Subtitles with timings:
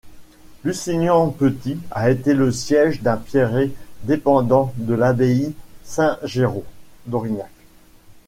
[0.65, 6.65] Lusignan-Petit a été le siège d’un prieuré dépendant de l’abbaye Saint-Géraud
[7.05, 7.51] d’Aurillac.